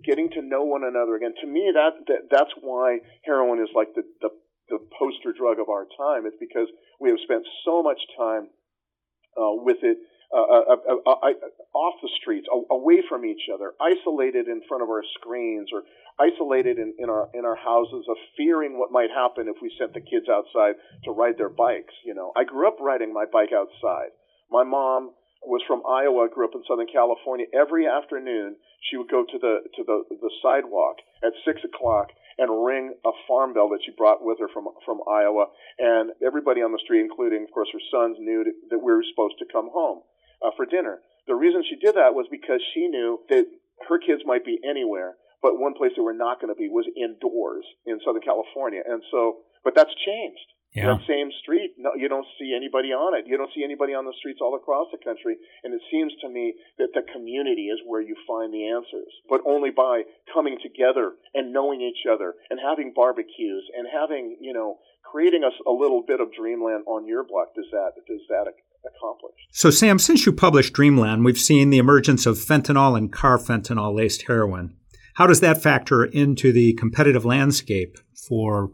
[0.03, 1.33] getting to know one another again.
[1.41, 4.29] To me, that, that that's why heroin is like the, the
[4.69, 6.25] the poster drug of our time.
[6.25, 6.67] It's because
[6.99, 8.49] we have spent so much time
[9.37, 11.31] uh, with it uh, uh, uh, uh
[11.71, 15.83] off the streets, away from each other, isolated in front of our screens, or
[16.19, 19.93] isolated in, in our in our houses, of fearing what might happen if we sent
[19.93, 20.75] the kids outside
[21.05, 21.93] to ride their bikes.
[22.03, 24.11] You know, I grew up riding my bike outside.
[24.51, 27.45] My mom was from Iowa, grew up in Southern California.
[27.55, 28.57] Every afternoon,
[28.89, 33.11] she would go to the to the the sidewalk at six o'clock and ring a
[33.27, 35.47] farm bell that she brought with her from from Iowa.
[35.79, 39.39] And everybody on the street, including of course her sons, knew that we were supposed
[39.39, 40.01] to come home
[40.41, 40.99] uh, for dinner.
[41.27, 43.45] The reason she did that was because she knew that
[43.89, 46.87] her kids might be anywhere, but one place they were not going to be was
[46.95, 48.81] indoors in Southern California.
[48.85, 50.47] And so, but that's changed.
[50.77, 50.93] Yeah.
[50.93, 53.25] That same street, no, you don't see anybody on it.
[53.25, 55.33] You don't see anybody on the streets all across the country.
[55.63, 59.41] And it seems to me that the community is where you find the answers, but
[59.49, 64.77] only by coming together and knowing each other and having barbecues and having, you know,
[65.01, 67.55] creating us a, a little bit of dreamland on your block.
[67.55, 68.45] Does that does that
[68.85, 69.33] accomplish?
[69.49, 74.27] So, Sam, since you published Dreamland, we've seen the emergence of fentanyl and carfentanil laced
[74.27, 74.75] heroin.
[75.15, 78.69] How does that factor into the competitive landscape for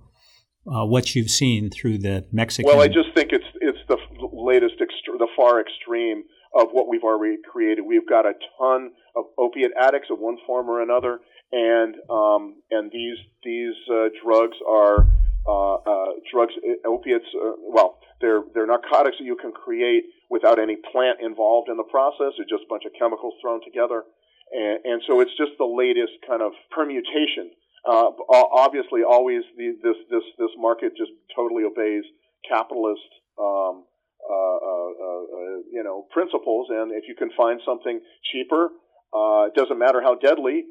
[0.68, 2.70] uh, what you've seen through the Mexican?
[2.72, 3.98] Well, I just think it's it's the
[4.32, 6.24] latest, extre- the far extreme
[6.56, 7.84] of what we've already created.
[7.86, 11.20] We've got a ton of opiate addicts of one form or another,
[11.52, 15.06] and um, and these these uh, drugs are
[15.48, 17.26] uh, uh, drugs, uh, opiates.
[17.36, 21.84] Uh, well, they're they're narcotics that you can create without any plant involved in the
[21.84, 22.34] process.
[22.38, 24.04] They're just a bunch of chemicals thrown together,
[24.52, 27.52] and, and so it's just the latest kind of permutation.
[27.86, 32.06] Uh, obviously, always the, this this this market just totally obeys
[32.48, 33.84] capitalist um,
[34.24, 38.00] uh, uh, uh, you know principles, and if you can find something
[38.32, 38.70] cheaper,
[39.12, 40.64] uh it doesn't matter how deadly.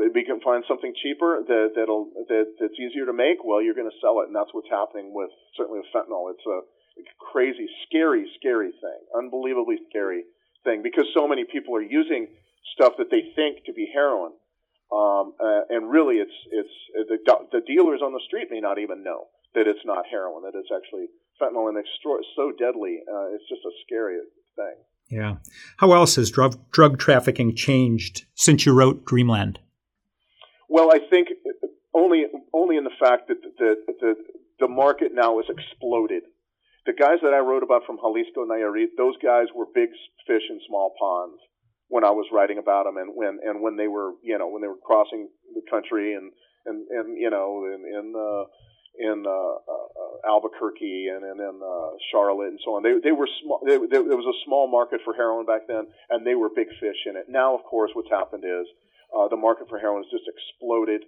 [0.00, 3.74] if we can find something cheaper that that'll that, that's easier to make, well, you're
[3.74, 6.32] going to sell it, and that's what's happening with certainly with fentanyl.
[6.32, 6.60] It's a
[7.32, 10.24] crazy, scary, scary thing, unbelievably scary
[10.64, 12.28] thing, because so many people are using
[12.74, 14.32] stuff that they think to be heroin,
[14.92, 17.18] um, uh, and really, it's it's the
[17.52, 20.70] the dealers on the street may not even know that it's not heroin, that it's
[20.70, 21.06] actually
[21.40, 21.88] fentanyl, and it's
[22.36, 23.00] so deadly.
[23.02, 24.18] Uh, it's just a scary
[24.54, 24.76] thing.
[25.08, 25.36] Yeah.
[25.78, 29.58] How else has drug drug trafficking changed since you wrote Dreamland?
[30.68, 31.28] Well, I think
[31.92, 34.14] only only in the fact that the the,
[34.60, 36.22] the market now has exploded.
[36.86, 39.90] The guys that I wrote about from Xalisco, Nayarit, those guys were big
[40.28, 41.40] fish in small ponds
[41.88, 44.62] when I was writing about them, and when and when they were you know when
[44.62, 46.32] they were crossing the country and
[46.66, 48.44] and and you know in in uh,
[48.98, 52.82] in uh, uh, Albuquerque and, and in uh, Charlotte and so on.
[52.82, 53.60] They they were small.
[53.64, 56.68] They, they, there was a small market for heroin back then, and they were big
[56.80, 57.26] fish in it.
[57.28, 58.66] Now, of course, what's happened is
[59.12, 61.04] uh, the market for heroin has just exploded,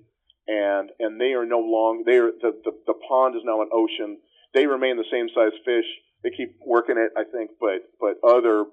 [0.46, 3.70] and and they are no longer they are the, the the pond is now an
[3.72, 4.18] ocean.
[4.54, 5.88] They remain the same size fish.
[6.22, 8.64] They keep working it, I think, but but other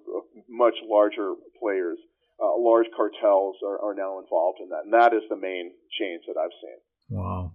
[0.49, 1.97] much larger players,
[2.41, 6.23] uh, large cartels are, are now involved in that, and that is the main change
[6.27, 6.79] that I've seen.
[7.09, 7.51] Wow.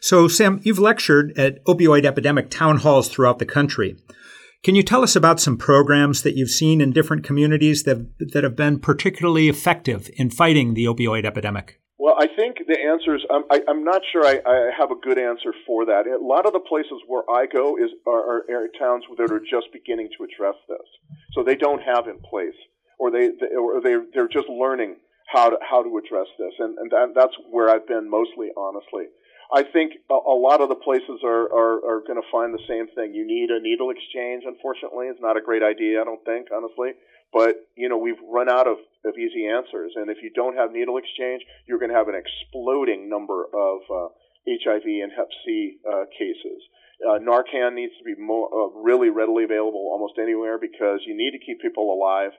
[0.00, 3.96] So, Sam, you've lectured at opioid epidemic town halls throughout the country.
[4.62, 8.44] Can you tell us about some programs that you've seen in different communities that, that
[8.44, 11.80] have been particularly effective in fighting the opioid epidemic?
[12.02, 14.90] Well, I think the answer is um, I'm, I, am not sure I, I, have
[14.90, 16.10] a good answer for that.
[16.10, 19.70] A lot of the places where I go is are, are towns that are just
[19.72, 20.88] beginning to address this,
[21.30, 22.58] so they don't have in place,
[22.98, 24.96] or they, they or they they're just learning
[25.30, 29.06] how to how to address this, and and that, that's where I've been mostly, honestly.
[29.54, 32.66] I think a, a lot of the places are, are, are going to find the
[32.66, 33.14] same thing.
[33.14, 35.06] You need a needle exchange, unfortunately.
[35.06, 36.96] It's not a great idea, I don't think, honestly.
[37.32, 39.92] But, you know, we've run out of, of easy answers.
[39.96, 43.80] And if you don't have needle exchange, you're going to have an exploding number of
[43.88, 44.08] uh,
[44.46, 46.60] HIV and Hep C uh, cases.
[47.00, 51.32] Uh, Narcan needs to be more, uh, really readily available almost anywhere because you need
[51.32, 52.30] to keep people alive,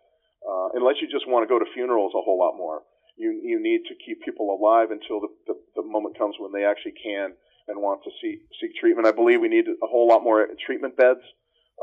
[0.47, 2.84] uh, unless you just want to go to funerals a whole lot more
[3.15, 6.65] you you need to keep people alive until the, the, the moment comes when they
[6.65, 7.34] actually can
[7.67, 9.08] and want to seek seek treatment.
[9.08, 11.21] I believe we need a whole lot more treatment beds.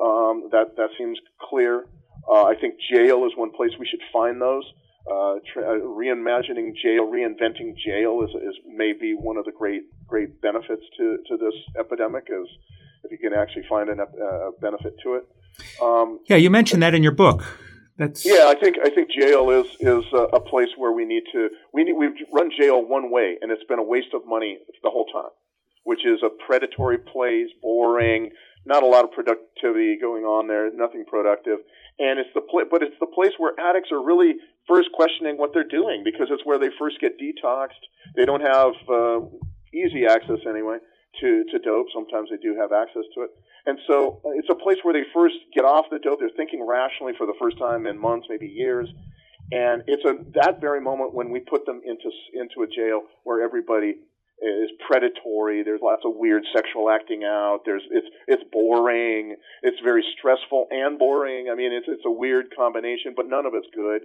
[0.01, 1.87] Um, that that seems clear.
[2.29, 4.65] Uh, I think jail is one place we should find those.
[5.11, 10.41] Uh, tra- uh, reimagining jail, reinventing jail is, is maybe one of the great great
[10.43, 12.47] benefits to, to this epidemic is
[13.05, 15.25] if you can actually find a uh, benefit to it.
[15.83, 17.45] Um, yeah, you mentioned that in your book.
[17.97, 18.47] That's yeah.
[18.49, 21.85] I think I think jail is is a, a place where we need to we
[21.85, 25.07] need we've run jail one way, and it's been a waste of money the whole
[25.07, 25.31] time,
[25.85, 28.31] which is a predatory place, boring,
[28.65, 31.59] not a lot of productivity going on there, nothing productive,
[31.99, 34.35] and it's the pl- but it's the place where addicts are really
[34.69, 37.83] first questioning what they're doing because it's where they first get detoxed.
[38.17, 39.21] They don't have uh,
[39.73, 40.79] easy access anyway
[41.21, 41.89] to to dope.
[41.95, 43.31] Sometimes they do have access to it
[43.67, 46.21] and so uh, it's a place where they first get off the dope.
[46.21, 48.89] They're thinking rationally for the first time in months, maybe years.
[49.53, 53.43] And it's a that very moment when we put them into into a jail where
[53.43, 53.97] everybody
[54.43, 55.63] is predatory.
[55.63, 57.61] There's lots of weird sexual acting out.
[57.65, 59.37] There's it's it's boring.
[59.63, 61.49] It's very stressful and boring.
[61.51, 64.03] I mean, it's it's a weird combination, but none of it's good.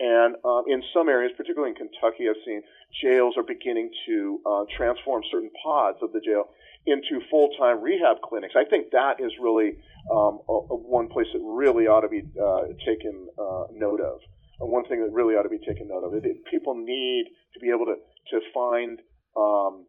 [0.00, 2.62] And um, in some areas, particularly in Kentucky, I've seen
[3.00, 6.50] jails are beginning to uh, transform certain pods of the jail
[6.86, 8.54] into full-time rehab clinics.
[8.58, 9.78] I think that is really
[10.10, 14.18] um, a, a one place that really ought to be uh, taken uh, note of.
[14.60, 16.14] And one thing that really ought to be taken note of.
[16.14, 17.96] It, it, people need to be able to
[18.30, 18.98] to find
[19.36, 19.86] um,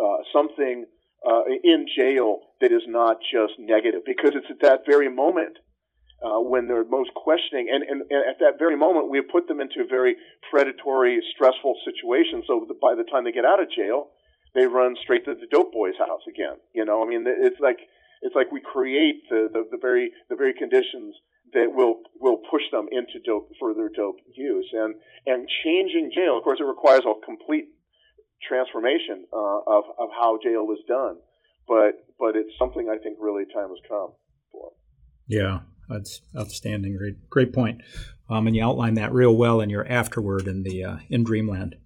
[0.00, 0.86] uh, something
[1.26, 5.56] uh, in jail that is not just negative, because it's at that very moment.
[6.20, 9.48] Uh, when they're most questioning, and, and, and, at that very moment, we have put
[9.48, 10.16] them into a very
[10.50, 12.42] predatory, stressful situation.
[12.46, 14.12] So by the time they get out of jail,
[14.54, 16.60] they run straight to the dope boy's house again.
[16.74, 17.78] You know, I mean, it's like
[18.22, 21.14] it's like we create the, the, the very the very conditions
[21.52, 24.94] that will will push them into dope further dope use and
[25.26, 26.36] and changing jail.
[26.36, 27.68] Of course, it requires a complete
[28.46, 31.16] transformation uh, of of how jail is done,
[31.68, 34.12] but but it's something I think really time has come
[34.52, 34.72] for.
[35.26, 36.96] Yeah, that's outstanding.
[36.96, 37.82] Great great point.
[38.28, 41.76] Um, and you outline that real well in your afterword in the uh, in Dreamland.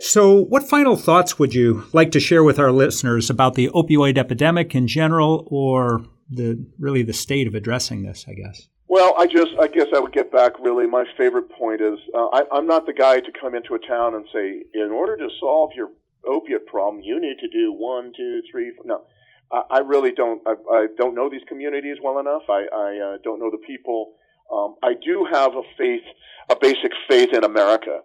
[0.00, 4.18] So, what final thoughts would you like to share with our listeners about the opioid
[4.18, 8.24] epidemic in general, or the really the state of addressing this?
[8.28, 8.68] I guess.
[8.92, 10.52] Well, I just, I guess I would get back.
[10.60, 13.78] Really, my favorite point is, uh, I, I'm not the guy to come into a
[13.78, 15.88] town and say, in order to solve your
[16.28, 18.70] opiate problem, you need to do one, two, three.
[18.76, 18.84] Four.
[18.84, 19.04] No,
[19.50, 20.42] I, I really don't.
[20.46, 22.42] I, I don't know these communities well enough.
[22.50, 24.12] I, I uh, don't know the people.
[24.52, 26.04] Um, I do have a faith,
[26.50, 28.00] a basic faith in America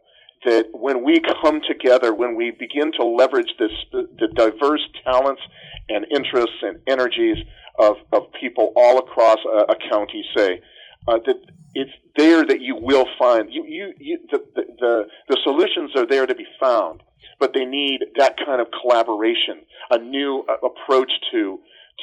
[0.45, 5.41] that when we come together, when we begin to leverage this, the diverse talents
[5.89, 7.43] and interests and energies
[7.77, 10.61] of, of people all across a, a county, say,
[11.07, 11.35] uh, that
[11.73, 16.07] it's there that you will find you, you, you the, the, the, the solutions are
[16.07, 17.01] there to be found,
[17.39, 21.59] but they need that kind of collaboration, a new uh, approach to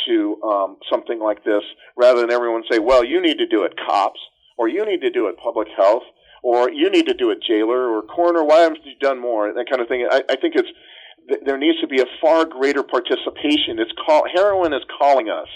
[0.08, 1.62] to um, something like this,
[1.96, 4.20] rather than everyone say, "Well, you need to do it, cops,"
[4.56, 6.02] or "You need to do it, public health,"
[6.42, 9.52] or "You need to do it, jailer," or "Coroner." Why haven't you done more?
[9.52, 10.06] That kind of thing.
[10.10, 10.68] I, I think it's
[11.44, 13.78] there needs to be a far greater participation.
[13.78, 15.48] It's call, heroin is calling us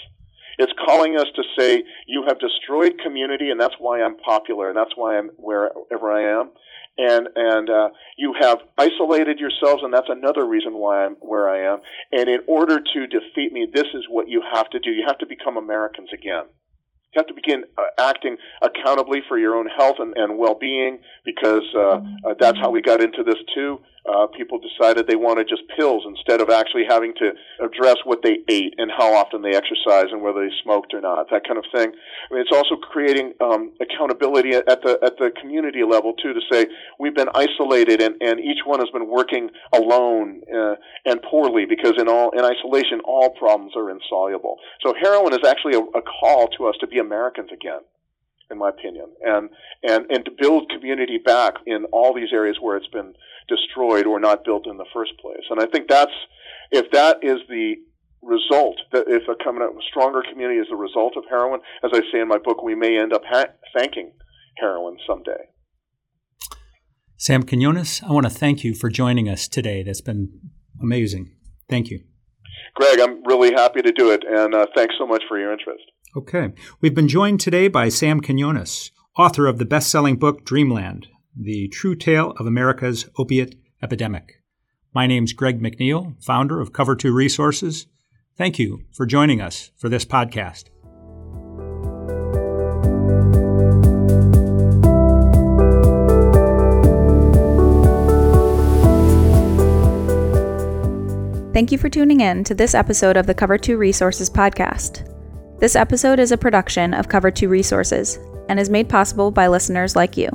[0.59, 4.77] it's calling us to say, you have destroyed community, and that's why I'm popular, and
[4.77, 6.51] that's why I'm wherever I am.
[6.97, 11.73] And and uh, you have isolated yourselves, and that's another reason why I'm where I
[11.73, 11.79] am.
[12.11, 14.91] And in order to defeat me, this is what you have to do.
[14.91, 16.43] You have to become Americans again.
[17.13, 21.63] You have to begin uh, acting accountably for your own health and, and well-being because
[21.73, 23.79] uh, uh, that's how we got into this too.
[24.09, 27.31] Uh, people decided they wanted just pills instead of actually having to
[27.63, 31.29] address what they ate and how often they exercised and whether they smoked or not,
[31.29, 31.91] that kind of thing.
[31.91, 36.41] I mean, it's also creating um, accountability at the at the community level too to
[36.51, 36.65] say
[36.99, 41.93] we've been isolated and, and each one has been working alone uh, and poorly because
[41.99, 44.57] in all in isolation all problems are insoluble.
[44.81, 47.81] So heroin is actually a, a call to us to be Americans again
[48.51, 49.49] in my opinion, and
[49.83, 53.13] and and to build community back in all these areas where it's been
[53.49, 55.43] destroyed or not built in the first place.
[55.49, 56.11] And I think that's
[56.71, 57.75] if that is the
[58.21, 62.21] result that if a coming stronger community is the result of heroin, as I say
[62.21, 64.11] in my book, we may end up ha- thanking
[64.57, 65.49] heroin someday.
[67.17, 69.83] Sam Quinones, I want to thank you for joining us today.
[69.83, 70.29] That's been
[70.81, 71.35] amazing.
[71.69, 72.01] Thank you.
[72.75, 75.83] Greg, I'm really happy to do it, and uh, thanks so much for your interest.
[76.15, 76.53] Okay.
[76.81, 81.07] We've been joined today by Sam Quinones, author of the best selling book Dreamland
[81.41, 84.43] The True Tale of America's Opiate Epidemic.
[84.93, 87.87] My name's Greg McNeil, founder of Cover 2 Resources.
[88.37, 90.65] Thank you for joining us for this podcast.
[101.53, 105.09] Thank you for tuning in to this episode of the Cover 2 Resources podcast.
[105.61, 108.19] This episode is a production of Cover 2 Resources
[108.49, 110.29] and is made possible by listeners like you.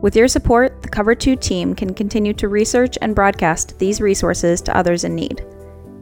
[0.00, 4.62] With your support, the Cover 2 team can continue to research and broadcast these resources
[4.62, 5.44] to others in need.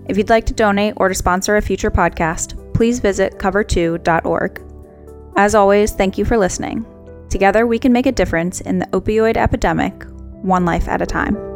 [0.08, 4.62] If you'd like to donate or to sponsor a future podcast, please visit cover2.org.
[5.36, 6.86] As always, thank you for listening.
[7.28, 10.04] Together, we can make a difference in the opioid epidemic,
[10.42, 11.47] one life at a time.